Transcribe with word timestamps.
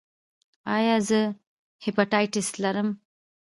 ایا 0.75 0.95
زه 1.07 1.19
هیپاټایټس 1.85 2.47
لرم؟ 2.63 2.89